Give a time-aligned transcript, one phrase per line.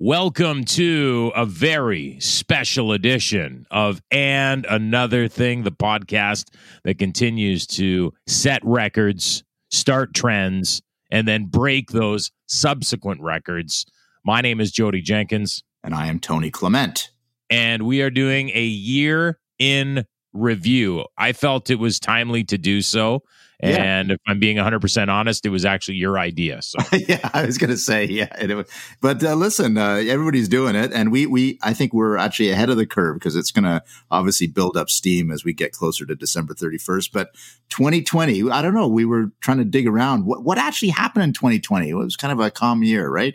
[0.00, 8.14] Welcome to a very special edition of And Another Thing, the podcast that continues to
[8.28, 9.42] set records,
[9.72, 13.86] start trends, and then break those subsequent records.
[14.24, 15.64] My name is Jodie Jenkins.
[15.82, 17.10] And I am Tony Clement.
[17.50, 21.06] And we are doing a year in review.
[21.18, 23.24] I felt it was timely to do so.
[23.60, 24.14] And yeah.
[24.14, 26.62] if I'm being 100% honest, it was actually your idea.
[26.62, 28.28] So yeah, I was going to say yeah.
[28.38, 28.70] It,
[29.00, 32.70] but uh, listen, uh, everybody's doing it, and we we I think we're actually ahead
[32.70, 36.06] of the curve because it's going to obviously build up steam as we get closer
[36.06, 37.10] to December 31st.
[37.12, 37.34] But
[37.70, 38.86] 2020, I don't know.
[38.86, 41.88] We were trying to dig around what what actually happened in 2020.
[41.88, 43.34] It was kind of a calm year, right?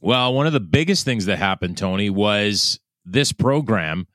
[0.00, 4.06] Well, one of the biggest things that happened, Tony, was this program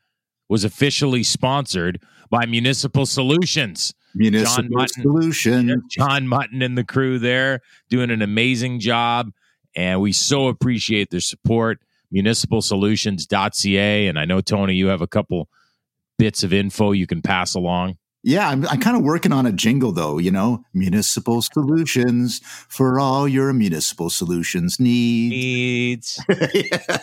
[0.48, 3.94] was officially sponsored by Municipal Solutions.
[4.16, 5.84] Municipal John Mutton, Solutions.
[5.90, 9.32] John Mutton and the crew there doing an amazing job.
[9.76, 11.80] And we so appreciate their support.
[12.12, 14.08] Municipal Municipalsolutions.ca.
[14.08, 15.50] And I know, Tony, you have a couple
[16.20, 17.98] bits of info you can pass along.
[18.26, 22.98] Yeah, I'm, I'm kind of working on a jingle though, you know, municipal solutions for
[22.98, 26.18] all your municipal solutions needs.
[26.30, 26.54] Needs.
[26.54, 27.00] yeah.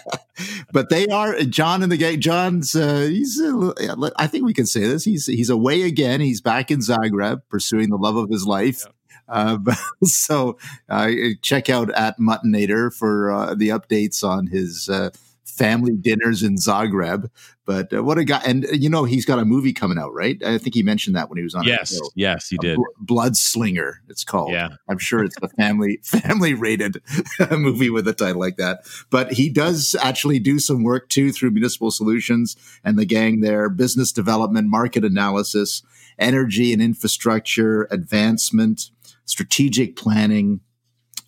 [0.72, 2.20] But they are John in the gate.
[2.20, 3.72] John's, uh, he's, uh,
[4.16, 5.04] I think we can say this.
[5.04, 6.22] He's, he's away again.
[6.22, 8.82] He's back in Zagreb pursuing the love of his life.
[8.86, 8.92] Yeah.
[9.28, 9.58] Uh,
[10.05, 11.10] so uh,
[11.42, 15.10] check out at Muttonator for uh, the updates on his uh,
[15.44, 17.28] family dinners in Zagreb.
[17.66, 18.41] But uh, what a guy!
[18.44, 20.42] And uh, you know, he's got a movie coming out, right?
[20.44, 21.64] I think he mentioned that when he was on.
[21.64, 22.78] Yes, yes, he did.
[22.98, 24.52] Blood Slinger, it's called.
[24.52, 27.00] Yeah, I'm sure it's a family family rated
[27.50, 28.80] movie with a title like that.
[29.11, 33.68] But he does actually do some work too through Municipal Solutions and the gang there,
[33.68, 35.83] business development, market analysis,
[36.18, 38.91] energy and infrastructure advancement,
[39.24, 40.61] strategic planning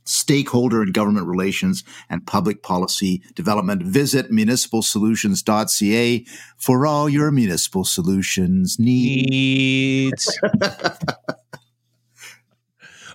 [0.04, 3.82] stakeholder and government relations and public policy development.
[3.82, 6.26] Visit municipalsolutions.ca
[6.58, 10.38] for all your municipal solutions needs.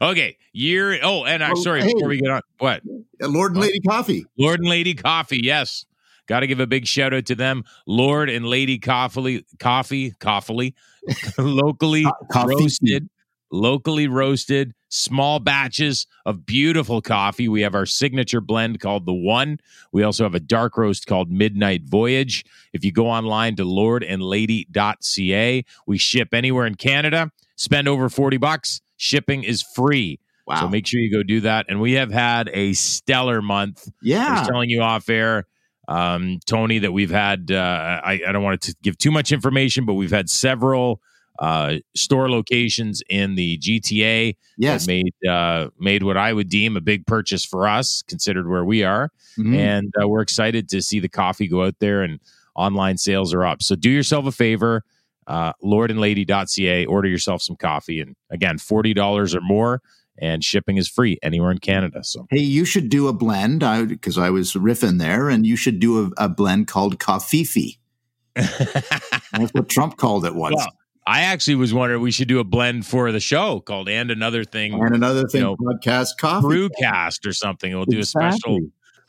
[0.02, 1.00] okay, year.
[1.03, 2.42] Oh, and I'm oh, sorry hey, before we get on.
[2.59, 2.81] What?
[3.22, 3.68] Lord and oh.
[3.68, 4.26] Lady Coffee.
[4.38, 5.42] Lord and Lady Coffee.
[5.44, 5.86] Yes.
[6.28, 10.76] Got to give a big shout out to them, Lord and Lady Coffee, Coffee, Coffee,
[11.38, 12.53] locally coffee.
[12.53, 13.09] roasted,
[13.52, 17.47] locally roasted, small batches of beautiful coffee.
[17.47, 19.59] We have our signature blend called The One.
[19.91, 22.46] We also have a dark roast called Midnight Voyage.
[22.74, 27.31] If you go online to lordandlady.ca, we ship anywhere in Canada.
[27.56, 28.81] Spend over 40 bucks.
[28.97, 30.19] Shipping is free.
[30.46, 30.62] Wow.
[30.62, 31.66] So make sure you go do that.
[31.68, 33.90] And we have had a stellar month.
[34.02, 34.25] Yeah.
[34.25, 35.46] I was telling you off air,
[35.90, 39.85] um, Tony, that we've had, uh, I, I don't want to give too much information,
[39.85, 41.02] but we've had several
[41.40, 44.36] uh, store locations in the GTA.
[44.58, 48.66] Yes, made uh, made what I would deem a big purchase for us, considered where
[48.66, 49.53] we are, mm-hmm.
[49.53, 52.20] and uh, we're excited to see the coffee go out there and
[52.56, 53.62] online sales are up.
[53.62, 54.84] So do yourself a favor,
[55.28, 59.81] uh, lordandlady.ca, order yourself some coffee, and again, forty dollars or more.
[60.20, 62.03] And shipping is free anywhere in Canada.
[62.03, 65.56] So hey, you should do a blend because I, I, was riffing there, and you
[65.56, 67.78] should do a, a blend called Coffee.
[68.36, 70.56] That's what Trump called it once.
[70.56, 70.74] Well,
[71.07, 74.44] I actually was wondering we should do a blend for the show called "And Another
[74.44, 77.73] Thing." And another thing, you know, podcast coffee, brewcast or something.
[77.73, 78.28] We'll do exactly.
[78.28, 78.59] a special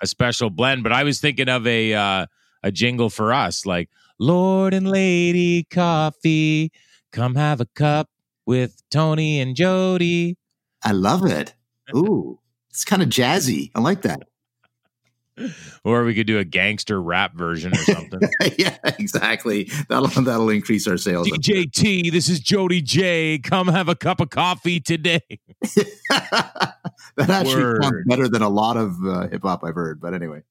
[0.00, 0.84] a special blend.
[0.84, 2.26] But I was thinking of a uh,
[2.62, 6.70] a jingle for us, like "Lord and Lady Coffee,
[7.10, 8.08] come have a cup
[8.46, 10.36] with Tony and Jodie."
[10.84, 11.54] I love it.
[11.96, 12.38] Ooh,
[12.70, 13.72] it's kind of jazzy.
[13.74, 14.22] I like that
[15.84, 18.20] or we could do a gangster rap version or something.
[18.58, 19.70] yeah, exactly.
[19.88, 21.28] That'll that'll increase our sales.
[21.28, 23.38] DJT, this is Jodie J.
[23.38, 25.20] Come have a cup of coffee today.
[26.10, 26.76] that
[27.18, 27.82] actually Word.
[27.82, 30.00] sounds better than a lot of uh, hip hop I've heard.
[30.00, 30.42] But anyway.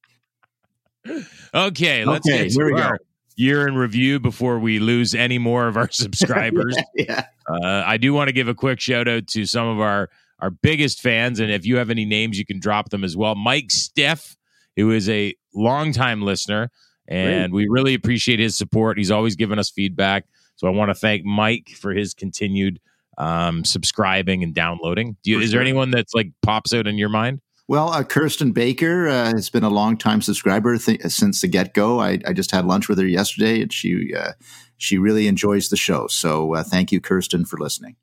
[1.54, 2.92] Okay, let's okay, here we go.
[3.38, 6.78] year in review before we lose any more of our subscribers.
[6.96, 7.26] yeah.
[7.50, 10.10] Uh, I do want to give a quick shout out to some of our
[10.40, 13.34] our biggest fans, and if you have any names, you can drop them as well.
[13.34, 14.37] Mike Stiff
[14.78, 16.72] who is a longtime listener,
[17.08, 17.66] and Great.
[17.66, 18.98] we really appreciate his support.
[18.98, 20.26] He's always given us feedback.
[20.56, 22.80] So I want to thank Mike for his continued
[23.18, 25.18] um, subscribing and downloading.
[25.24, 27.42] Do You, is there anyone that's like pops out in your mind?
[27.68, 32.00] Well, uh, Kirsten Baker uh, has been a longtime subscriber th- since the get go.
[32.00, 34.32] I, I, just had lunch with her yesterday, and she uh,
[34.78, 36.08] she really enjoys the show.
[36.08, 37.98] So uh, thank you, Kirsten, for listening.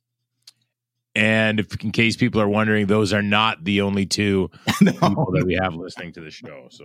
[1.14, 4.50] And if, in case people are wondering, those are not the only two
[4.80, 4.92] no.
[4.92, 6.66] people that we have listening to the show.
[6.70, 6.84] So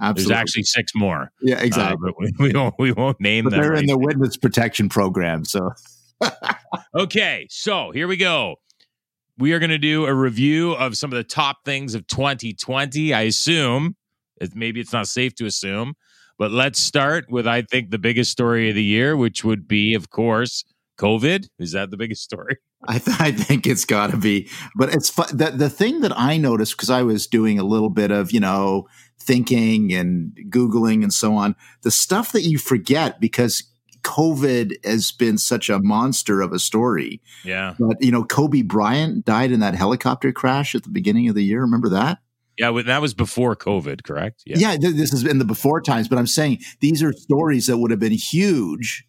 [0.00, 0.22] Absolutely.
[0.22, 1.30] there's actually six more.
[1.40, 2.10] Yeah, uh, exactly.
[2.10, 3.60] Uh, we, we, won't we won't name but them.
[3.62, 5.44] They're right in the witness protection program.
[5.44, 5.70] So
[6.94, 8.56] okay, so here we go.
[9.38, 13.14] We are going to do a review of some of the top things of 2020.
[13.14, 13.96] I assume
[14.54, 15.94] maybe it's not safe to assume.
[16.38, 19.94] But let's start with, I think, the biggest story of the year, which would be,
[19.94, 20.64] of course,
[21.02, 21.48] COVID.
[21.58, 22.58] Is that the biggest story?
[22.88, 24.48] I, th- I think it's got to be.
[24.76, 27.90] But it's fu- the, the thing that I noticed because I was doing a little
[27.90, 28.86] bit of, you know,
[29.20, 33.62] thinking and Googling and so on, the stuff that you forget because
[34.02, 37.20] COVID has been such a monster of a story.
[37.44, 37.74] Yeah.
[37.78, 41.44] But, you know, Kobe Bryant died in that helicopter crash at the beginning of the
[41.44, 41.60] year.
[41.60, 42.18] Remember that?
[42.58, 44.42] Yeah, that was before COVID, correct?
[44.44, 44.58] Yeah.
[44.58, 47.90] yeah, this has been the before times, but I'm saying these are stories that would
[47.90, 49.06] have been huge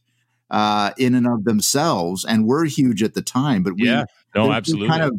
[0.53, 3.63] uh, in and of themselves and were huge at the time.
[3.63, 4.05] But we, yeah,
[4.35, 5.13] no, absolutely, kind of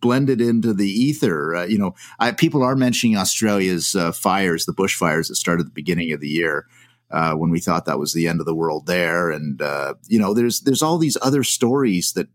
[0.00, 1.54] blended into the ether.
[1.54, 5.66] Uh, you know, I, people are mentioning Australia's uh, fires, the bushfires that started at
[5.66, 6.66] the beginning of the year.
[7.12, 10.18] Uh, when we thought that was the end of the world there, and uh, you
[10.18, 12.28] know, there's there's all these other stories that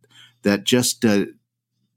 [0.43, 1.25] that just uh,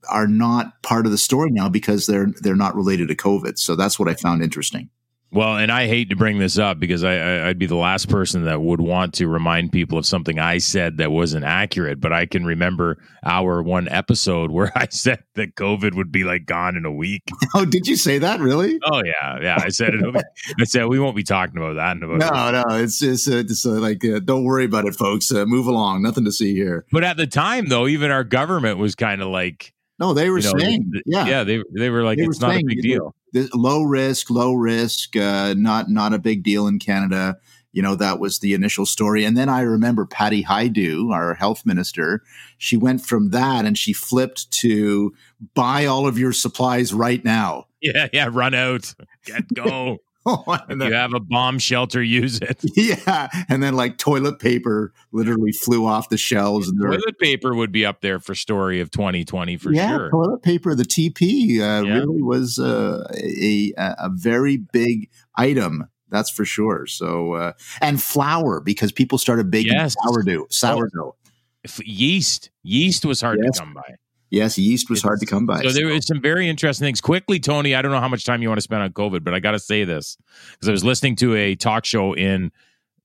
[0.08, 3.58] are not part of the story now because they're they're not related to COVID.
[3.58, 4.90] So that's what I found interesting.
[5.30, 8.44] Well, and I hate to bring this up because I, would be the last person
[8.44, 12.00] that would want to remind people of something I said that wasn't accurate.
[12.00, 16.46] But I can remember our one episode where I said that COVID would be like
[16.46, 17.22] gone in a week.
[17.54, 18.78] Oh, did you say that really?
[18.84, 19.58] Oh yeah, yeah.
[19.58, 20.24] I said it.
[20.60, 21.96] I said we won't be talking about that.
[21.96, 22.76] In about no, no.
[22.76, 25.32] It's just, uh, just uh, like uh, don't worry about it, folks.
[25.32, 26.02] Uh, move along.
[26.02, 26.84] Nothing to see here.
[26.92, 30.38] But at the time, though, even our government was kind of like no, they were
[30.38, 32.74] you know, saying, yeah, yeah, they they were like, they it's were not saying, a
[32.74, 33.14] big deal.
[33.52, 37.36] Low risk, low risk, uh, not not a big deal in Canada.
[37.72, 39.24] You know, that was the initial story.
[39.24, 42.22] And then I remember Patty Hajdu, our health minister,
[42.56, 45.14] she went from that and she flipped to
[45.54, 47.66] buy all of your supplies right now.
[47.80, 48.92] Yeah, yeah, run out,
[49.24, 49.98] get go.
[50.28, 52.64] If you have a bomb shelter, use it.
[52.78, 56.68] Yeah, and then like toilet paper literally flew off the shelves.
[56.68, 60.10] And toilet paper would be up there for story of 2020 for yeah, sure.
[60.10, 61.94] toilet paper, the TP uh, yeah.
[61.94, 65.88] really was uh, a a very big item.
[66.08, 66.86] That's for sure.
[66.86, 69.96] So uh, and flour because people started baking yes.
[70.04, 70.46] sourdough.
[70.50, 71.16] Sourdough.
[71.16, 72.50] Oh, yeast.
[72.62, 73.56] Yeast was hard yes.
[73.56, 73.96] to come by.
[74.30, 75.62] Yes, yeast was it's, hard to come by.
[75.62, 77.00] So, there was some very interesting things.
[77.00, 79.32] Quickly, Tony, I don't know how much time you want to spend on COVID, but
[79.32, 80.18] I got to say this
[80.52, 82.52] because I was listening to a talk show in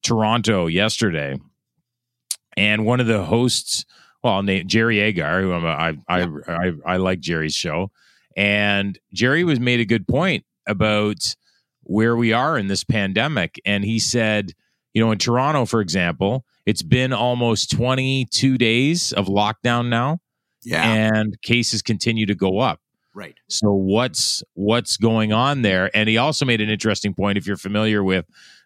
[0.02, 1.40] Toronto yesterday,
[2.58, 3.86] and one of the hosts,
[4.22, 7.90] well, named Jerry Agar, who I'm a, I, I, I, I like Jerry's show,
[8.36, 11.36] and Jerry was made a good point about
[11.84, 14.52] where we are in this pandemic, and he said,
[14.94, 20.20] you know, in Toronto, for example, it's been almost 22 days of lockdown now
[20.66, 20.84] yeah.
[20.84, 22.80] And cases continue to go up.
[23.14, 23.36] Right.
[23.48, 25.96] So what's what's going on there?
[25.96, 27.38] And he also made an interesting point.
[27.38, 28.26] If you're familiar with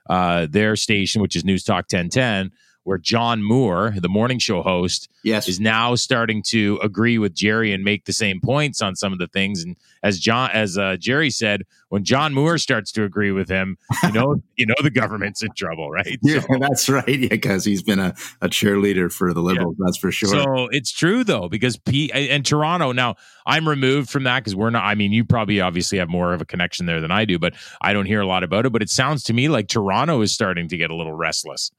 [0.10, 2.52] uh, their station, which is News Talk 1010,
[2.88, 5.50] where John Moore, the morning show host, yes.
[5.50, 9.20] is now starting to agree with Jerry and make the same points on some of
[9.20, 9.62] the things.
[9.62, 13.78] And as John, as uh, Jerry said, when John Moore starts to agree with him,
[14.04, 16.18] you know, you know the government's in trouble, right?
[16.24, 17.10] Yeah, so, that's right.
[17.10, 19.76] Yeah, because he's been a, a cheerleader for the Liberals.
[19.78, 19.86] Yeah.
[19.86, 20.30] That's for sure.
[20.30, 22.94] So it's true though, because P and Toronto.
[22.94, 24.86] Now I'm removed from that because we're not.
[24.86, 27.54] I mean, you probably obviously have more of a connection there than I do, but
[27.82, 28.72] I don't hear a lot about it.
[28.72, 31.70] But it sounds to me like Toronto is starting to get a little restless.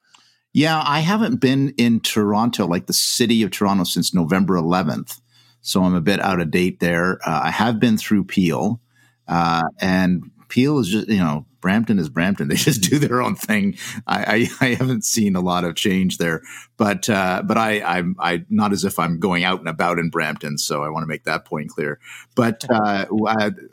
[0.54, 5.20] Yeah, I haven't been in Toronto, like the city of Toronto, since November 11th.
[5.60, 7.18] So I'm a bit out of date there.
[7.26, 8.80] Uh, I have been through Peel,
[9.26, 12.48] uh, and Peel is just, you know, Brampton is Brampton.
[12.48, 13.76] They just do their own thing.
[14.06, 16.42] I, I, I haven't seen a lot of change there,
[16.76, 20.10] but uh, but I I'm I not as if I'm going out and about in
[20.10, 20.58] Brampton.
[20.58, 21.98] So I want to make that point clear.
[22.34, 23.06] But uh,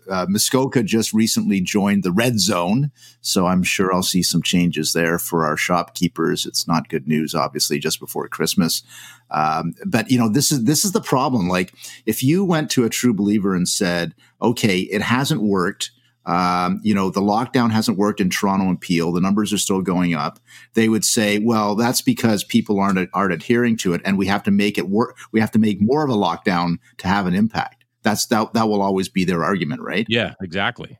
[0.10, 4.94] uh, Muskoka just recently joined the red zone, so I'm sure I'll see some changes
[4.94, 6.46] there for our shopkeepers.
[6.46, 8.84] It's not good news, obviously, just before Christmas.
[9.32, 11.48] Um, but you know this is this is the problem.
[11.48, 11.74] Like
[12.06, 15.92] if you went to a true believer and said, "Okay, it hasn't worked."
[16.26, 19.12] Um, you know, the lockdown hasn't worked in Toronto and Peel.
[19.12, 20.40] The numbers are still going up.
[20.74, 24.44] They would say, well, that's because people aren't aren't adhering to it, and we have
[24.44, 25.18] to make it work.
[25.32, 27.86] We have to make more of a lockdown to have an impact.
[28.04, 28.54] That's that.
[28.54, 30.06] That will always be their argument, right?
[30.10, 30.98] Yeah, exactly.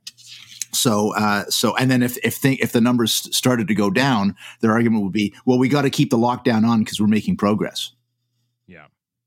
[0.76, 4.72] So, uh, so, and then if if if the numbers started to go down, their
[4.72, 7.92] argument would be, well, we got to keep the lockdown on because we're making progress.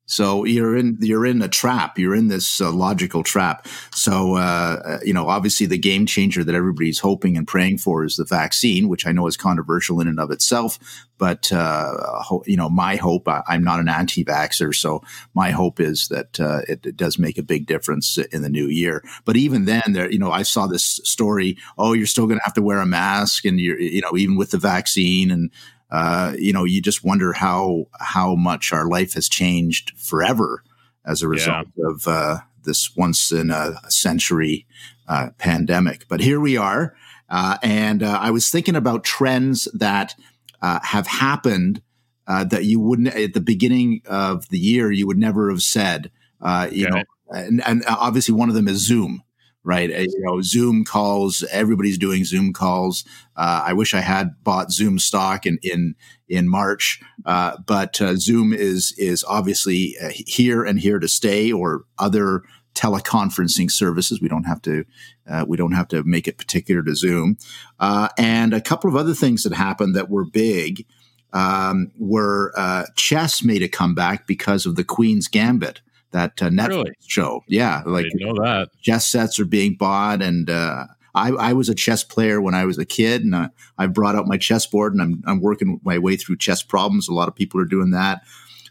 [0.08, 1.98] So you're in you're in a trap.
[1.98, 3.68] You're in this uh, logical trap.
[3.92, 8.04] So uh, uh, you know, obviously, the game changer that everybody's hoping and praying for
[8.04, 10.78] is the vaccine, which I know is controversial in and of itself.
[11.18, 13.28] But uh, ho- you know, my hope.
[13.28, 15.02] I, am not an anti-vaxer, so
[15.34, 18.66] my hope is that uh, it, it, does make a big difference in the new
[18.66, 19.04] year.
[19.26, 21.58] But even then, there, you know, I saw this story.
[21.76, 24.36] Oh, you're still going to have to wear a mask, and you're, you know, even
[24.36, 25.50] with the vaccine, and
[25.90, 30.62] uh, you know, you just wonder how how much our life has changed forever
[31.04, 31.86] as a result yeah.
[31.88, 34.66] of uh, this once in a century
[35.08, 36.06] uh, pandemic.
[36.08, 36.94] But here we are,
[37.30, 40.14] Uh, and uh, I was thinking about trends that
[40.62, 41.82] uh, have happened
[42.26, 46.10] uh, that you wouldn't at the beginning of the year you would never have said.
[46.40, 49.22] Uh, you know, and, and, obviously one of them is Zoom.
[49.68, 51.44] Right, you know, Zoom calls.
[51.52, 53.04] Everybody's doing Zoom calls.
[53.36, 55.94] I wish I had bought Zoom stock in in
[56.26, 62.44] in March, but Zoom is is obviously here and here to stay, or other
[62.78, 64.20] teleconferencing services.
[64.20, 64.84] We don't have to
[65.28, 67.36] uh, we don't have to make it particular to Zoom.
[67.78, 70.86] Uh, and a couple of other things that happened that were big
[71.32, 75.80] um, were uh, chess made a comeback because of the Queen's Gambit.
[76.12, 76.92] That uh, Netflix really?
[77.06, 81.68] show, yeah, like know that chess sets are being bought, and uh, I, I, was
[81.68, 84.94] a chess player when I was a kid, and I, I brought out my chessboard,
[84.94, 87.08] and I'm, I'm working my way through chess problems.
[87.08, 88.22] A lot of people are doing that.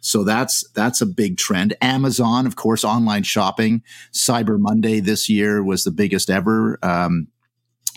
[0.01, 1.75] So that's that's a big trend.
[1.81, 3.83] Amazon, of course, online shopping.
[4.13, 6.79] Cyber Monday this year was the biggest ever.
[6.81, 7.27] Um,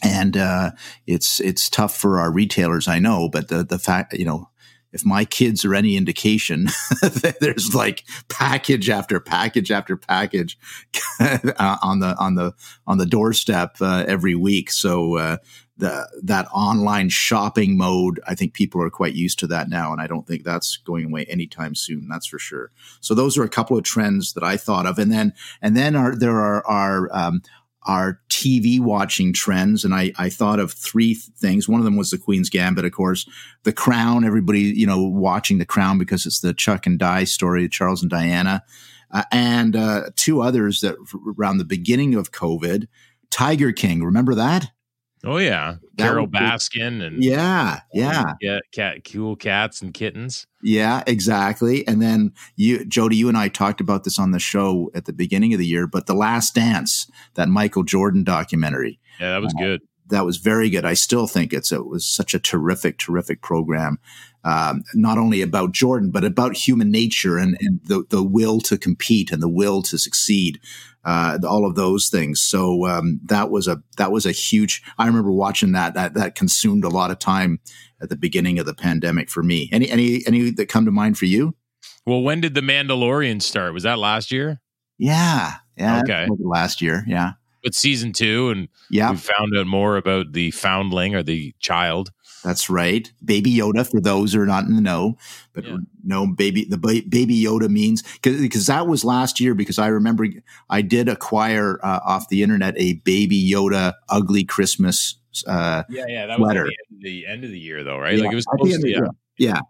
[0.02, 0.72] and uh,
[1.06, 4.49] it's it's tough for our retailers, I know, but the the fact you know
[4.92, 6.68] if my kids are any indication,
[7.40, 10.58] there's like package after package after package
[11.20, 12.54] uh, on the on the
[12.86, 14.70] on the doorstep uh, every week.
[14.70, 15.36] So uh,
[15.80, 20.00] the that online shopping mode, I think people are quite used to that now, and
[20.00, 22.08] I don't think that's going away anytime soon.
[22.08, 22.70] That's for sure.
[23.00, 25.96] So those are a couple of trends that I thought of, and then and then
[25.96, 27.42] are, there are our um,
[27.86, 31.68] our TV watching trends, and I, I thought of three things.
[31.68, 33.28] One of them was the Queen's Gambit, of course,
[33.62, 34.24] The Crown.
[34.24, 38.10] Everybody, you know, watching The Crown because it's the Chuck and Di story, Charles and
[38.10, 38.62] Diana,
[39.10, 40.96] uh, and uh, two others that
[41.38, 42.86] around the beginning of COVID,
[43.30, 44.02] Tiger King.
[44.02, 44.70] Remember that?
[45.22, 50.46] Oh yeah, that Carole Baskin and yeah, yeah, yeah, cat, cool cats and kittens.
[50.62, 51.86] Yeah, exactly.
[51.86, 55.12] And then you, Jodie, you and I talked about this on the show at the
[55.12, 55.86] beginning of the year.
[55.86, 59.80] But the Last Dance, that Michael Jordan documentary, yeah, that was uh, good.
[60.10, 60.84] That was very good.
[60.84, 63.98] I still think it's it was such a terrific, terrific program.
[64.42, 68.78] Um, not only about Jordan, but about human nature and, and the, the will to
[68.78, 70.60] compete and the will to succeed
[71.04, 72.40] uh, all of those things.
[72.40, 74.82] So um, that was a that was a huge.
[74.98, 75.94] I remember watching that.
[75.94, 77.60] That that consumed a lot of time
[78.00, 79.68] at the beginning of the pandemic for me.
[79.72, 81.54] Any any any that come to mind for you?
[82.06, 83.74] Well, when did the Mandalorian start?
[83.74, 84.60] Was that last year?
[84.98, 86.00] Yeah, yeah.
[86.00, 87.04] Okay, last year.
[87.06, 87.32] Yeah.
[87.62, 92.10] But season two, and yeah, we found out more about the foundling or the child.
[92.42, 93.10] That's right.
[93.22, 95.18] Baby Yoda, for those who are not in the know,
[95.52, 95.76] but yeah.
[96.02, 99.54] no baby, the ba- baby Yoda means because that was last year.
[99.54, 100.26] Because I remember
[100.70, 105.16] I did acquire uh, off the internet a baby Yoda ugly Christmas.
[105.46, 108.16] Uh, yeah, yeah, that was the end, the end, of the year, though, right?
[108.16, 109.00] Yeah, like it was supposed to, yeah.
[109.38, 109.60] yeah,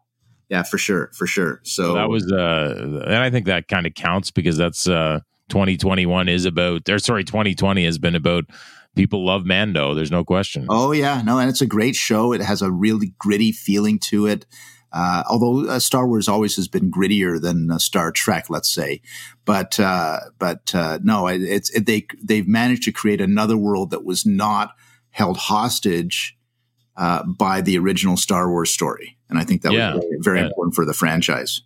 [0.48, 1.60] yeah, for sure, for sure.
[1.64, 5.20] So, so that was, uh, and I think that kind of counts because that's uh,
[5.50, 8.44] 2021 is about, or sorry, 2020 has been about
[8.96, 9.94] people love Mando.
[9.94, 10.66] There's no question.
[10.68, 12.32] Oh yeah, no, and it's a great show.
[12.32, 14.46] It has a really gritty feeling to it.
[14.92, 19.00] Uh, although uh, Star Wars always has been grittier than uh, Star Trek, let's say,
[19.44, 23.90] but uh, but uh, no, it, it's it, they they've managed to create another world
[23.90, 24.74] that was not
[25.10, 26.36] held hostage
[26.96, 29.94] uh, by the original Star Wars story, and I think that yeah.
[29.94, 30.46] was very, very yeah.
[30.46, 31.62] important for the franchise.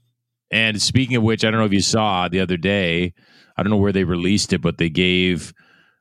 [0.50, 3.14] And speaking of which, I don't know if you saw the other day.
[3.56, 5.52] I don't know where they released it, but they gave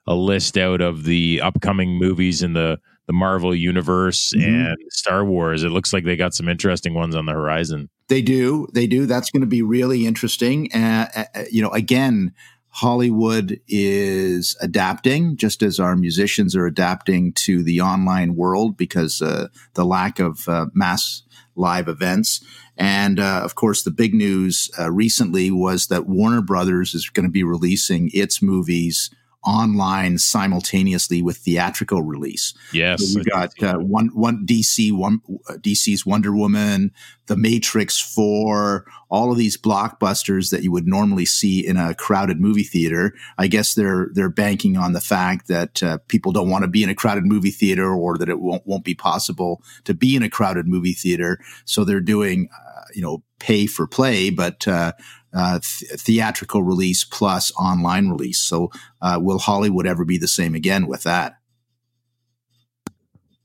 [0.07, 4.49] a list out of the upcoming movies in the the Marvel universe mm-hmm.
[4.49, 5.63] and Star Wars.
[5.63, 7.89] It looks like they got some interesting ones on the horizon.
[8.07, 8.67] They do.
[8.73, 9.05] They do.
[9.05, 10.71] That's going to be really interesting.
[10.73, 12.33] Uh, uh, you know, again,
[12.69, 19.47] Hollywood is adapting just as our musicians are adapting to the online world because uh,
[19.73, 21.22] the lack of uh, mass
[21.55, 22.43] live events.
[22.77, 27.25] And uh, of course, the big news uh, recently was that Warner Brothers is going
[27.25, 29.09] to be releasing its movies
[29.45, 32.53] online simultaneously with theatrical release.
[32.71, 36.91] Yes, so we got uh, one one DC one uh, DC's Wonder Woman,
[37.27, 42.39] The Matrix Four, all of these blockbusters that you would normally see in a crowded
[42.39, 43.13] movie theater.
[43.37, 46.83] I guess they're they're banking on the fact that uh, people don't want to be
[46.83, 50.23] in a crowded movie theater, or that it won't won't be possible to be in
[50.23, 51.39] a crowded movie theater.
[51.65, 54.93] So they're doing, uh, you know, pay for play, but uh,
[55.33, 58.39] uh, th- theatrical release plus online release.
[58.39, 58.71] So,
[59.01, 61.37] uh, will Hollywood ever be the same again with that?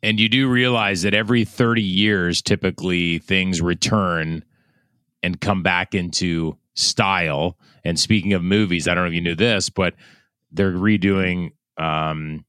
[0.02, 4.44] And you do realize that every 30 years, typically things return
[5.22, 7.58] and come back into style.
[7.84, 9.94] And speaking of movies, I don't know if you knew this, but
[10.52, 12.44] they're redoing um,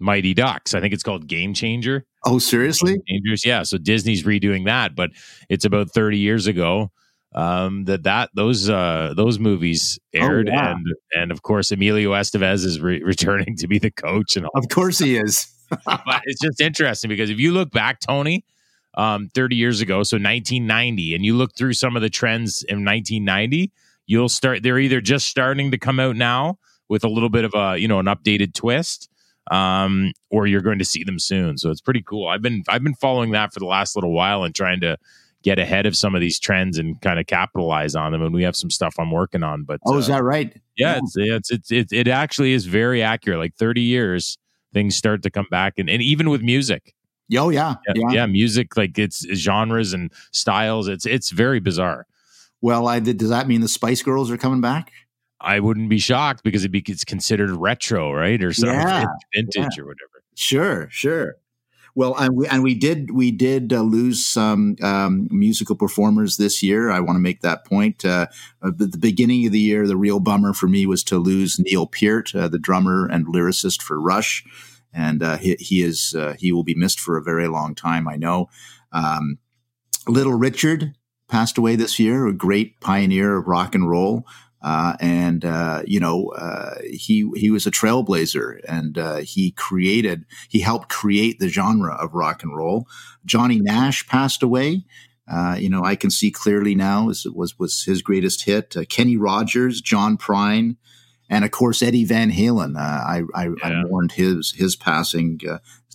[0.00, 0.74] Mighty Ducks.
[0.74, 2.04] I think it's called Game Changer.
[2.24, 3.00] Oh, seriously?
[3.08, 3.62] Changers, yeah.
[3.62, 5.10] So Disney's redoing that, but
[5.48, 6.90] it's about 30 years ago
[7.34, 12.12] um, that that those uh, those movies oh, aired, oh, and and of course Emilio
[12.12, 14.52] Estevez is re- returning to be the coach, and all.
[14.54, 15.46] of course he is.
[15.86, 18.44] but it's just interesting because if you look back, Tony,
[18.94, 22.84] um, 30 years ago, so 1990, and you look through some of the trends in
[22.84, 23.70] 1990,
[24.06, 24.64] you'll start.
[24.64, 26.58] They're either just starting to come out now
[26.88, 29.08] with a little bit of a you know an updated twist,
[29.50, 31.56] um, or you're going to see them soon.
[31.56, 32.26] So it's pretty cool.
[32.26, 34.98] I've been I've been following that for the last little while and trying to
[35.42, 38.22] get ahead of some of these trends and kind of capitalize on them.
[38.22, 39.64] And we have some stuff I'm working on.
[39.64, 40.52] But oh, uh, is that right?
[40.76, 40.98] Yeah, yeah.
[40.98, 43.38] It's, it's, it's it's it actually is very accurate.
[43.38, 44.38] Like 30 years,
[44.72, 46.94] things start to come back, and and even with music.
[47.36, 50.88] Oh yeah, yeah, yeah, yeah music like it's genres and styles.
[50.88, 52.06] It's it's very bizarre.
[52.60, 54.92] Well, I did, does that mean the Spice Girls are coming back?
[55.40, 59.76] I wouldn't be shocked because it be, it's considered retro, right, or something yeah, vintage
[59.76, 59.82] yeah.
[59.82, 60.22] or whatever.
[60.34, 61.36] Sure, sure.
[61.94, 66.62] Well, and we and we did we did uh, lose some um, musical performers this
[66.62, 66.90] year.
[66.90, 68.04] I want to make that point.
[68.04, 68.26] Uh,
[68.64, 71.86] at the beginning of the year, the real bummer for me was to lose Neil
[71.86, 74.44] Peart, uh, the drummer and lyricist for Rush,
[74.92, 78.08] and uh, he, he, is uh, he will be missed for a very long time.
[78.08, 78.48] I know.
[78.92, 79.38] Um,
[80.06, 80.94] Little Richard
[81.28, 84.26] passed away this year, a great pioneer of rock and roll.
[84.62, 90.24] Uh, and uh, you know uh, he he was a trailblazer, and uh, he created
[90.48, 92.86] he helped create the genre of rock and roll.
[93.24, 94.84] Johnny Nash passed away.
[95.30, 98.76] Uh, you know I can see clearly now was was was his greatest hit.
[98.76, 100.76] Uh, Kenny Rogers, John Prine,
[101.30, 102.76] and of course Eddie Van Halen.
[102.76, 103.52] I I, yeah.
[103.62, 105.40] I, mourned his his passing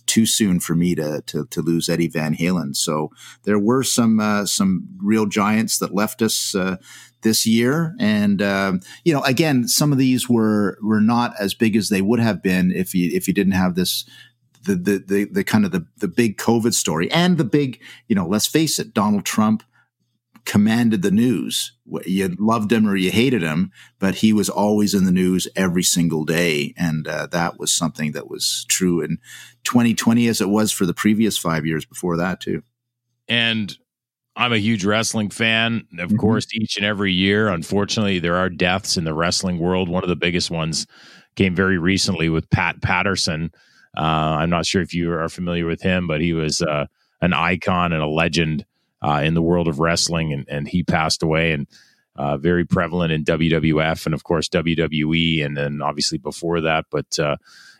[0.06, 2.74] too soon for me to, to, to lose Eddie Van Halen.
[2.76, 3.10] So
[3.42, 6.76] there were some uh, some real giants that left us uh,
[7.26, 11.74] this year, and um, you know, again, some of these were were not as big
[11.74, 14.08] as they would have been if you if you didn't have this.
[14.62, 18.16] The, the, the, the kind of the, the big COVID story and the big, you
[18.16, 19.62] know, let's face it, Donald Trump
[20.44, 21.72] commanded the news.
[22.04, 25.84] You loved him or you hated him, but he was always in the news every
[25.84, 26.74] single day.
[26.76, 29.18] And uh, that was something that was true in
[29.62, 32.64] 2020 as it was for the previous five years before that, too.
[33.28, 33.76] And
[34.36, 35.86] I'm a huge wrestling fan.
[35.98, 36.16] Of mm-hmm.
[36.18, 39.88] course, each and every year, unfortunately, there are deaths in the wrestling world.
[39.88, 40.86] One of the biggest ones
[41.36, 43.50] came very recently with Pat Patterson.
[43.96, 46.86] Uh, I'm not sure if you are familiar with him, but he was uh,
[47.22, 48.66] an icon and a legend
[49.02, 51.66] uh, in the world of wrestling, and, and he passed away and
[52.16, 56.86] uh, very prevalent in WWF and of course WWE, and then obviously before that.
[56.90, 57.36] But uh,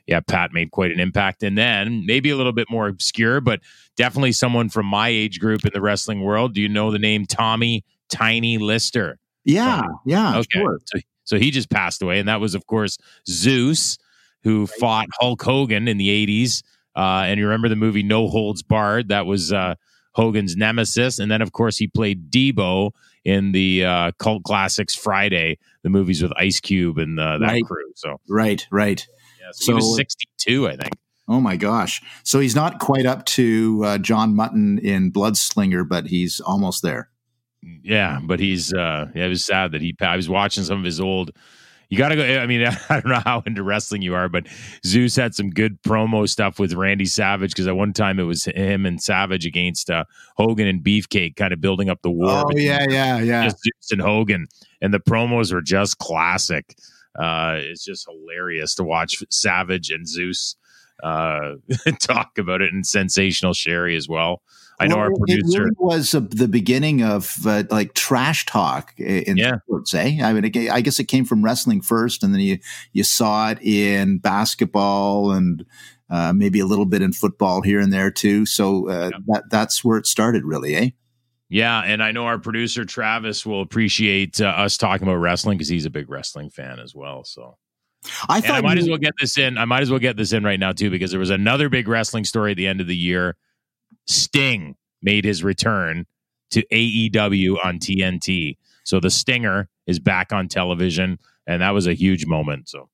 [0.07, 3.61] yeah, Pat made quite an impact, and then maybe a little bit more obscure, but
[3.97, 6.55] definitely someone from my age group in the wrestling world.
[6.55, 9.19] Do you know the name Tommy Tiny Lister?
[9.45, 10.61] Yeah, yeah, okay.
[10.61, 10.79] Sure.
[10.85, 13.99] So, so he just passed away, and that was of course Zeus,
[14.45, 16.63] who fought Hulk Hogan in the '80s.
[16.95, 19.09] Uh, and you remember the movie No Holds Barred?
[19.09, 19.75] That was uh,
[20.17, 21.19] Hogan's nemesis.
[21.19, 22.93] And then, of course, he played Deebo
[23.25, 27.65] in the uh, cult classics Friday, the movies with Ice Cube and uh, that right.
[27.65, 27.93] crew.
[27.95, 29.07] So right, right.
[29.47, 30.93] Yeah, so, so, he was 62, I think.
[31.29, 32.03] Oh my gosh!
[32.23, 37.11] So he's not quite up to uh, John Mutton in Bloodslinger, but he's almost there.
[37.83, 38.73] Yeah, but he's.
[38.73, 39.95] uh yeah, It was sad that he.
[40.01, 41.33] I was watching some of his old
[41.89, 42.23] you got to go.
[42.23, 44.47] I mean, I don't know how into wrestling you are, but
[44.85, 48.45] Zeus had some good promo stuff with Randy Savage because at one time it was
[48.45, 50.05] him and Savage against uh,
[50.37, 52.45] Hogan and Beefcake, kind of building up the war.
[52.47, 53.45] Oh yeah, yeah, yeah.
[53.45, 54.47] Just Zeus and Hogan,
[54.81, 56.77] and the promos are just classic.
[57.19, 60.57] Uh, it's just hilarious to watch Savage and Zeus
[61.03, 61.55] uh,
[62.01, 64.43] talk about it, and sensational Sherri as well.
[64.79, 68.93] I know well, our producer really was uh, the beginning of uh, like trash talk
[68.99, 69.59] in yeah.
[69.61, 69.95] sports.
[69.95, 70.19] Eh?
[70.23, 72.59] I mean, it, I guess it came from wrestling first, and then you
[72.93, 75.65] you saw it in basketball and
[76.11, 78.45] uh, maybe a little bit in football here and there too.
[78.45, 79.19] So uh, yeah.
[79.29, 80.75] that that's where it started, really.
[80.75, 80.91] Eh?
[81.49, 85.69] Yeah, and I know our producer Travis will appreciate uh, us talking about wrestling because
[85.69, 87.25] he's a big wrestling fan as well.
[87.25, 87.57] So.
[88.29, 89.59] I thought and I might you- as well get this in.
[89.59, 91.89] I might as well get this in right now too because there was another big
[91.89, 93.37] wrestling story at the end of the year
[94.07, 96.07] Sting made his return
[96.51, 98.57] to AEW on TNT.
[98.85, 102.69] So the Stinger is back on television, and that was a huge moment.
[102.69, 102.89] So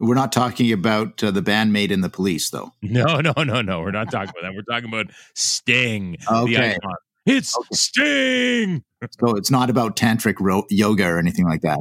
[0.00, 2.72] we're not talking about uh, the bandmate and the police, though.
[2.82, 3.80] No, no, no, no.
[3.80, 4.54] We're not talking about that.
[4.54, 6.16] We're talking about Sting.
[6.30, 6.76] Okay.
[7.26, 7.68] It's okay.
[7.72, 8.84] Sting.
[9.18, 11.80] so it's not about tantric ro- yoga or anything like that.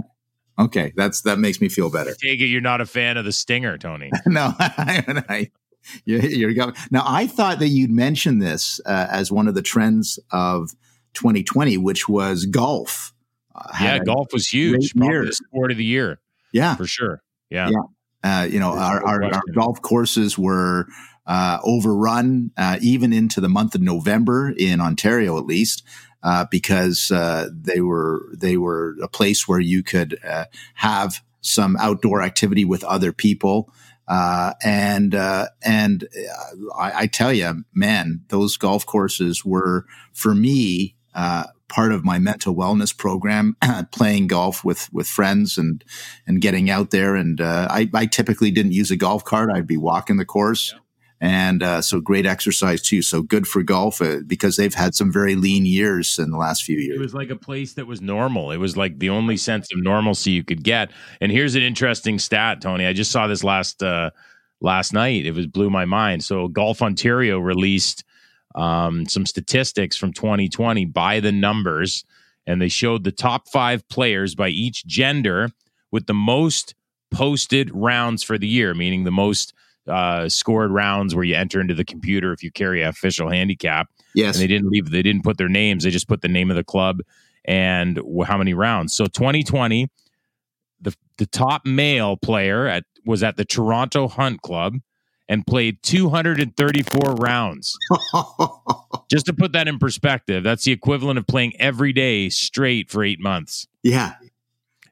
[0.57, 2.13] Okay, that's that makes me feel better.
[2.13, 4.09] Take it you're not a fan of the Stinger, Tony.
[4.25, 5.51] no, I,
[6.05, 6.73] you, you're going.
[6.91, 10.71] Now, I thought that you'd mention this uh, as one of the trends of
[11.13, 13.13] 2020, which was golf.
[13.53, 14.93] Uh, yeah, golf was huge.
[14.95, 16.19] Probably the sport of the year.
[16.53, 17.21] Yeah, for sure.
[17.49, 17.69] Yeah.
[17.69, 17.81] yeah.
[18.23, 20.87] Uh, you know, our, our, our, golf courses were
[21.25, 25.83] uh, overrun uh, even into the month of November in Ontario, at least.
[26.23, 27.11] Uh, because
[27.51, 30.17] they were they were a place where you could
[30.73, 33.69] have some outdoor activity with other people
[34.07, 40.35] Uh, and uh, and uh, I, I, tell you, man, those golf courses were for
[40.35, 43.57] me uh, part of my mental wellness program,
[43.91, 45.83] playing golf with with friends and
[46.27, 47.15] and getting out there.
[47.15, 50.71] And uh, I, I, typically didn't use a golf cart; I'd be walking the course.
[50.71, 50.79] Yeah.
[51.25, 53.01] And uh, so great exercise too.
[53.01, 56.63] So good for golf uh, because they've had some very lean years in the last
[56.63, 56.97] few years.
[56.97, 58.51] It was like a place that was normal.
[58.51, 60.91] It was like the only sense of normalcy you could get.
[61.19, 62.85] And here's an interesting stat, Tony.
[62.85, 64.11] I just saw this last uh,
[64.61, 65.25] last night.
[65.25, 66.23] It was blew my mind.
[66.23, 68.03] So Golf Ontario released
[68.53, 72.05] um, some statistics from 2020 by the numbers,
[72.45, 75.49] and they showed the top five players by each gender
[75.91, 76.75] with the most
[77.09, 79.55] posted rounds for the year, meaning the most
[79.87, 83.89] uh, scored rounds where you enter into the computer if you carry an official handicap.
[84.13, 84.91] Yes, and they didn't leave.
[84.91, 85.83] They didn't put their names.
[85.83, 87.01] They just put the name of the club
[87.43, 88.93] and how many rounds.
[88.93, 89.89] So 2020,
[90.81, 94.77] the the top male player at was at the Toronto Hunt Club
[95.27, 97.77] and played 234 rounds.
[99.11, 103.03] Just to put that in perspective, that's the equivalent of playing every day straight for
[103.03, 103.67] eight months.
[103.83, 104.13] Yeah.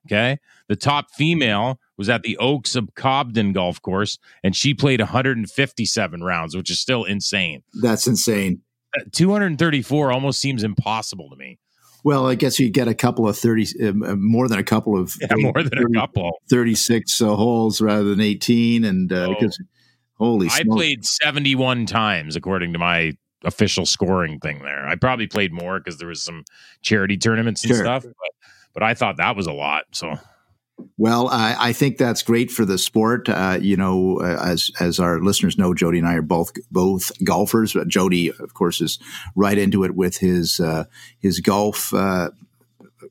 [0.08, 0.40] Okay.
[0.68, 6.24] The top female was at the Oaks of Cobden golf course, and she played 157
[6.24, 7.64] rounds, which is still insane.
[7.82, 8.62] That's insane.
[8.98, 11.60] Uh, 234 almost seems impossible to me.
[12.04, 15.16] Well, I guess you get a couple of 30, uh, more than a couple of
[15.22, 18.84] yeah, more than 30, a couple 36 uh, holes rather than 18.
[18.84, 19.36] And uh, oh.
[19.40, 19.58] because
[20.18, 23.14] Holy I played 71 times according to my
[23.46, 24.86] official scoring thing there.
[24.86, 26.44] I probably played more because there was some
[26.82, 27.84] charity tournaments and sure.
[27.84, 28.14] stuff, but,
[28.74, 29.84] but I thought that was a lot.
[29.92, 30.16] So
[30.98, 33.30] well, I, I, think that's great for the sport.
[33.30, 37.12] Uh, you know, uh, as as our listeners know, Jodie and I are both both
[37.24, 37.74] golfers.
[37.74, 39.00] Jodie, of course, is
[39.36, 40.86] right into it with his uh,
[41.20, 42.30] his golf uh,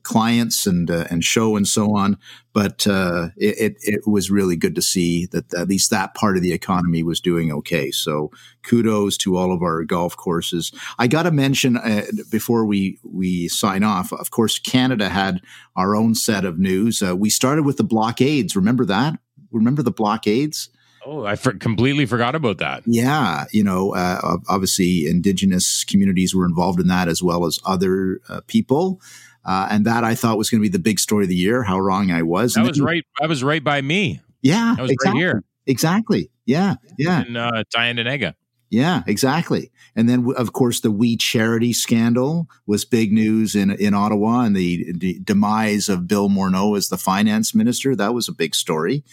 [0.03, 2.17] clients and uh, and show and so on.
[2.53, 6.43] But uh, it, it, was really good to see that at least that part of
[6.43, 7.89] the economy was doing okay.
[7.89, 8.29] So
[8.61, 10.71] kudos to all of our golf courses.
[10.99, 14.13] I got to mention uh, before we we sign off.
[14.13, 15.41] Of course, Canada had
[15.75, 17.01] our own set of news.
[17.01, 18.55] Uh, we started with the blockades.
[18.55, 19.17] Remember that?
[19.51, 20.69] Remember the blockades?
[21.05, 22.83] Oh, I for- completely forgot about that.
[22.85, 28.21] Yeah, you know, uh, obviously, Indigenous communities were involved in that as well as other
[28.29, 29.01] uh, people.
[29.45, 31.63] Uh, and that I thought was going to be the big story of the year.
[31.63, 32.53] How wrong I was.
[32.53, 33.03] That was then, right.
[33.19, 34.21] That was right by me.
[34.41, 35.21] Yeah, that was exactly.
[35.21, 35.43] right here.
[35.65, 36.31] Exactly.
[36.45, 36.75] Yeah.
[36.97, 37.21] Yeah.
[37.21, 38.35] And uh, Tyendinaga.
[38.69, 39.71] Yeah, exactly.
[39.95, 44.55] And then, of course, the We Charity scandal was big news in in Ottawa, and
[44.55, 47.95] the, the demise of Bill Morneau as the finance minister.
[47.95, 49.03] That was a big story.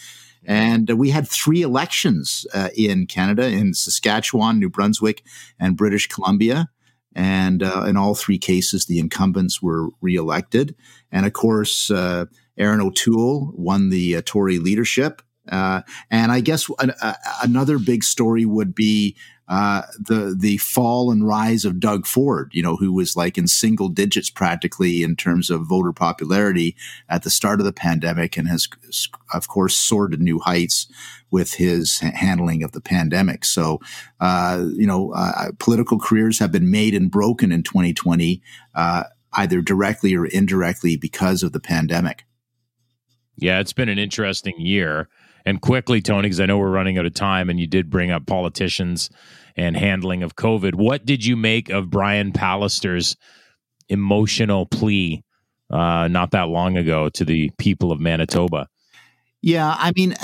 [0.46, 5.22] And uh, we had three elections uh, in Canada, in Saskatchewan, New Brunswick,
[5.58, 6.70] and British Columbia.
[7.14, 10.74] And uh, in all three cases, the incumbents were reelected.
[11.10, 15.22] And of course, uh, Erin O'Toole won the uh, Tory leadership.
[15.50, 16.92] Uh, and I guess an,
[17.42, 19.16] another big story would be
[19.50, 23.48] uh, the the fall and rise of Doug Ford, you know, who was like in
[23.48, 26.76] single digits practically in terms of voter popularity
[27.08, 28.68] at the start of the pandemic, and has
[29.34, 30.86] of course soared to new heights
[31.32, 33.44] with his handling of the pandemic.
[33.44, 33.80] So,
[34.20, 38.40] uh, you know, uh, political careers have been made and broken in 2020,
[38.76, 42.24] uh, either directly or indirectly because of the pandemic.
[43.36, 45.08] Yeah, it's been an interesting year.
[45.44, 48.10] And quickly, Tony, because I know we're running out of time, and you did bring
[48.10, 49.10] up politicians
[49.56, 50.74] and handling of COVID.
[50.74, 53.16] What did you make of Brian Pallister's
[53.88, 55.22] emotional plea
[55.70, 58.68] uh, not that long ago to the people of Manitoba?
[59.42, 60.14] Yeah, I mean,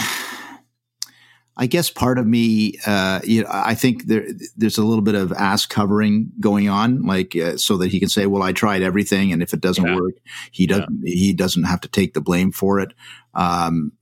[1.57, 5.15] I guess part of me, uh, you know, I think there there's a little bit
[5.15, 8.83] of ass covering going on, like uh, so that he can say, "Well, I tried
[8.83, 9.97] everything, and if it doesn't yeah.
[9.97, 10.15] work,
[10.51, 11.15] he doesn't yeah.
[11.15, 12.93] he doesn't have to take the blame for it."
[13.33, 13.93] Um,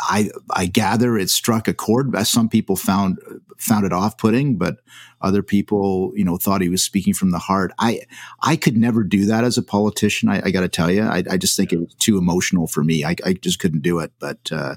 [0.00, 2.16] I I gather it struck a chord.
[2.26, 3.18] Some people found
[3.58, 4.78] found it off putting, but
[5.20, 7.72] other people, you know, thought he was speaking from the heart.
[7.78, 8.00] I
[8.42, 10.28] I could never do that as a politician.
[10.28, 12.84] I, I got to tell you, I, I, just think it was too emotional for
[12.84, 13.04] me.
[13.04, 14.12] I, I just couldn't do it.
[14.18, 14.76] But uh,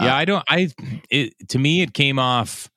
[0.00, 0.44] yeah, uh, I don't.
[0.48, 0.70] I
[1.10, 2.70] it to me it came off.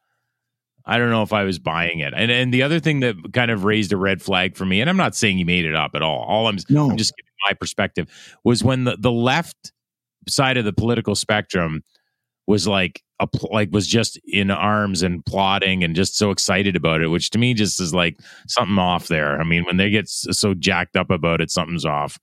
[0.86, 2.14] I don't know if I was buying it.
[2.16, 4.90] And and the other thing that kind of raised a red flag for me, and
[4.90, 6.24] I'm not saying he made it up at all.
[6.24, 6.90] All I'm, no.
[6.90, 8.10] I'm just giving my perspective
[8.44, 9.72] was when the the left
[10.28, 11.84] side of the political spectrum
[12.48, 17.02] was like a, like was just in arms and plotting and just so excited about
[17.02, 20.10] it which to me just is like something off there i mean when they get
[20.10, 22.20] so jacked up about it something's off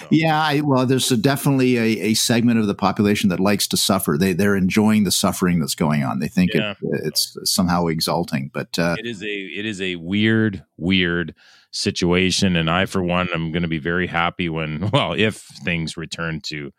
[0.00, 0.08] so.
[0.10, 3.76] Yeah, I, well, there's a, definitely a, a, segment of the population that likes to
[3.76, 4.16] suffer.
[4.18, 6.18] They they're enjoying the suffering that's going on.
[6.18, 6.72] They think yeah.
[6.80, 11.34] it, it's somehow exalting, but uh, it is a it is a weird, weird
[11.72, 12.56] situation.
[12.56, 16.40] And I, for one, am going to be very happy when, well, if things return
[16.44, 16.72] to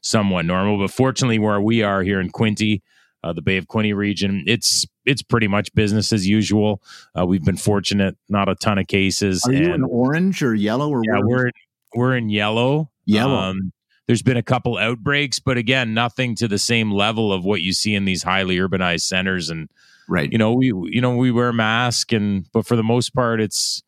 [0.00, 0.78] somewhat normal.
[0.78, 2.82] But fortunately, where we are here in Quinte,
[3.22, 4.44] uh, the Bay of Quinte region.
[4.46, 6.82] It's it's pretty much business as usual.
[7.18, 9.44] Uh, we've been fortunate, not a ton of cases.
[9.46, 11.50] Are you in orange or yellow or yeah, we're
[11.94, 12.90] we're in yellow.
[13.04, 13.34] Yellow.
[13.34, 13.72] Um,
[14.06, 17.72] there's been a couple outbreaks, but again, nothing to the same level of what you
[17.72, 19.50] see in these highly urbanized centers.
[19.50, 19.68] And
[20.08, 23.40] right, you know, we you know we wear masks, and but for the most part,
[23.40, 23.82] it's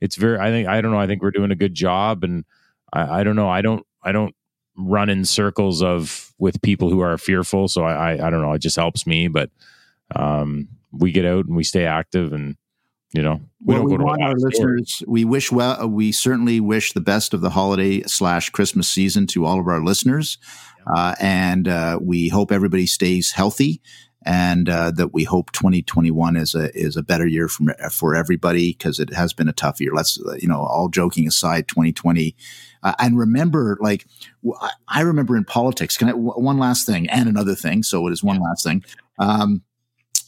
[0.00, 0.38] it's very.
[0.38, 1.00] I think I don't know.
[1.00, 2.44] I think we're doing a good job, and
[2.92, 3.48] I, I don't know.
[3.48, 4.34] I don't I don't
[4.76, 7.68] run in circles of with people who are fearful.
[7.68, 8.52] So I, I, I don't know.
[8.52, 9.50] It just helps me, but
[10.14, 12.56] um, we get out and we stay active and
[13.12, 16.10] you know we well, don't we go want to our listeners we wish well we
[16.10, 20.38] certainly wish the best of the holiday slash christmas season to all of our listeners
[20.92, 23.80] uh, and uh, we hope everybody stays healthy
[24.26, 28.72] and uh, that we hope 2021 is a is a better year for for everybody
[28.72, 29.92] because it has been a tough year.
[29.94, 32.34] Let's you know, all joking aside, 2020.
[32.82, 34.06] Uh, and remember, like
[34.88, 35.96] I remember in politics.
[35.96, 37.82] Can I one last thing and another thing?
[37.82, 38.84] So it is one last thing.
[39.18, 39.62] Um,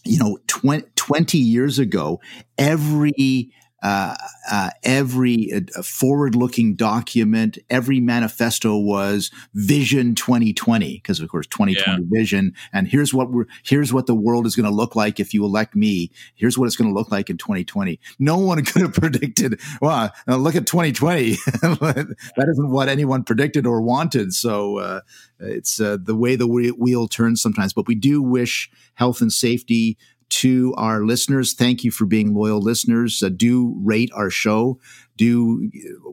[0.05, 2.21] you know, 20, 20 years ago,
[2.57, 4.17] every uh,
[4.51, 12.09] uh, every uh, forward-looking document, every manifesto was Vision 2020, because of course 2020 yeah.
[12.11, 12.55] vision.
[12.73, 15.45] And here's what we're here's what the world is going to look like if you
[15.45, 16.11] elect me.
[16.35, 18.01] Here's what it's going to look like in 2020.
[18.19, 19.61] No one could have predicted.
[19.81, 21.31] Well, uh, look at 2020.
[21.33, 24.35] that isn't what anyone predicted or wanted.
[24.35, 25.01] So uh,
[25.39, 27.73] it's uh, the way the wheel turns sometimes.
[27.73, 29.97] But we do wish health and safety
[30.31, 31.55] to our listeners.
[31.55, 33.23] Thank you for being loyal listeners.
[33.23, 34.79] Uh, do rate our show.
[35.17, 35.71] Do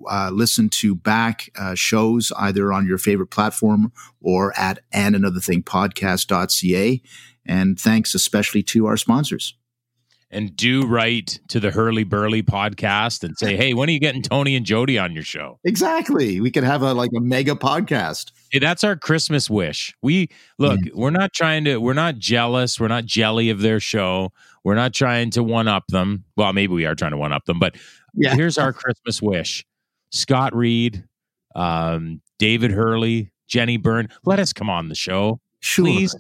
[0.10, 5.40] uh, listen to back uh, shows either on your favorite platform or at and another
[5.40, 7.02] thing podcast.ca.
[7.46, 9.56] And thanks especially to our sponsors
[10.36, 14.22] and do write to the Herle Burly podcast and say, "Hey, when are you getting
[14.22, 16.42] Tony and Jodie on your show?" Exactly.
[16.42, 18.32] We could have a like a mega podcast.
[18.52, 19.96] Hey, that's our Christmas wish.
[20.02, 20.92] We look, yeah.
[20.94, 24.34] we're not trying to we're not jealous, we're not jelly of their show.
[24.64, 26.26] We're not trying to one up them.
[26.36, 27.76] Well, maybe we are trying to one up them, but
[28.14, 28.36] yeah.
[28.36, 29.66] here's our Christmas wish.
[30.12, 31.04] Scott Reid,
[31.56, 35.40] um, David Herle, Jenni Byrne, let us come on the show.
[35.60, 35.86] Sure.
[35.86, 36.16] Please.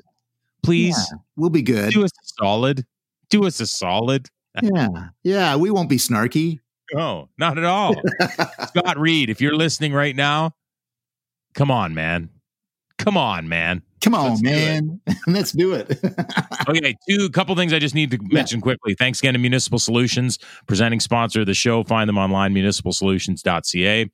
[0.63, 0.97] Please.
[0.97, 1.91] Yeah, we'll be good.
[1.91, 2.86] Do us solid
[3.39, 4.30] do us a solid.
[4.62, 4.88] yeah.
[5.24, 5.56] Yeah.
[5.56, 6.60] We won't be snarky.
[6.93, 7.95] No, not at all.
[8.67, 10.54] Scott Reid, if you're listening right now,
[11.54, 12.30] come on, man.
[12.98, 13.82] Come on, man.
[14.02, 15.02] Come on, Let's man.
[15.08, 16.00] Do Let's do it.
[16.69, 18.63] okay, two couple things I just need to mention yeah.
[18.63, 18.93] quickly.
[18.93, 21.84] Thanks again to Municipal Solutions, presenting sponsor of the show.
[21.84, 24.12] Find them online, municipalsolutions.ca.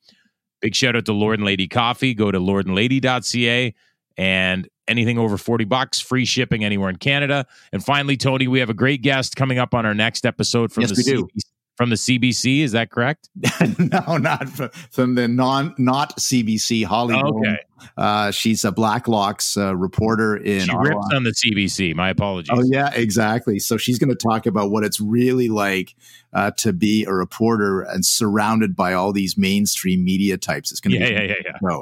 [0.60, 2.14] Big shout out to Lord and Lady Coffee.
[2.14, 3.74] Go to lordandlady.ca
[4.16, 7.46] and anything over 40 bucks, free shipping anywhere in Canada.
[7.72, 10.82] And finally, Tony, we have a great guest coming up on our next episode from
[10.82, 11.28] yes, the CBC,
[11.76, 12.60] from the CBC.
[12.60, 13.28] Is that correct?
[13.78, 17.46] no, not from, from, the non not CBC Hollywood.
[17.46, 17.58] Okay.
[17.96, 20.60] Uh, she's a Blacklock's uh, reporter in.
[20.60, 20.82] She Ottawa.
[20.82, 21.94] rips on the CBC.
[21.94, 22.50] My apologies.
[22.52, 23.58] Oh yeah, exactly.
[23.58, 25.94] So she's going to talk about what it's really like
[26.32, 30.70] uh, to be a reporter and surrounded by all these mainstream media types.
[30.70, 31.80] It's going to yeah, be yeah, yeah, yeah.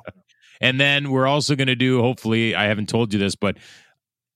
[0.60, 3.56] And then we're also going to do, hopefully, I haven't told you this, but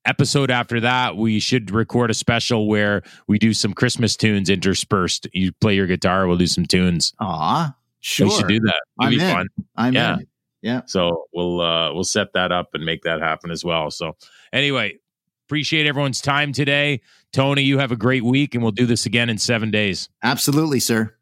[0.07, 5.27] episode after that, we should record a special where we do some Christmas tunes interspersed.
[5.33, 7.13] You play your guitar, we'll do some tunes.
[7.21, 8.27] Aw, sure.
[8.27, 8.83] We should do that.
[9.01, 9.33] It'd I'm be in.
[9.33, 9.47] fun.
[9.77, 10.15] I'm yeah.
[10.15, 10.27] In.
[10.63, 10.81] Yeah.
[10.87, 13.91] So we'll uh we'll set that up and make that happen as well.
[13.91, 14.17] So
[14.53, 14.99] anyway,
[15.47, 17.03] appreciate everyone's time today.
[17.33, 20.09] Tony, you have a great week and we'll do this again in seven days.
[20.23, 21.15] Absolutely, sir.